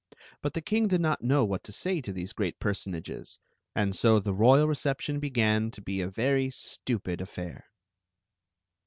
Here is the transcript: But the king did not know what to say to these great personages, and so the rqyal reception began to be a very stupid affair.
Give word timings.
But 0.41 0.55
the 0.55 0.61
king 0.63 0.87
did 0.87 0.99
not 0.99 1.21
know 1.23 1.45
what 1.45 1.63
to 1.65 1.71
say 1.71 2.01
to 2.01 2.11
these 2.11 2.33
great 2.33 2.59
personages, 2.59 3.37
and 3.75 3.95
so 3.95 4.19
the 4.19 4.33
rqyal 4.33 4.67
reception 4.67 5.19
began 5.19 5.69
to 5.69 5.79
be 5.79 6.01
a 6.01 6.07
very 6.09 6.49
stupid 6.49 7.21
affair. 7.21 7.67